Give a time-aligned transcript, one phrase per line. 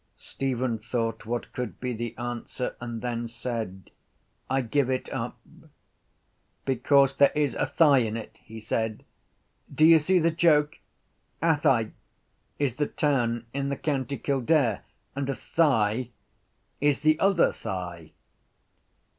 [0.17, 3.91] Stephen thought what could be the answer and then said:
[4.49, 5.39] —I give it up.
[6.65, 9.05] —Because there is a thigh in it, he said.
[9.71, 10.79] Do you see the joke?
[11.43, 11.91] Athy
[12.57, 14.81] is the town in the county Kildare
[15.15, 16.09] and a thigh
[16.79, 18.11] is the other thigh.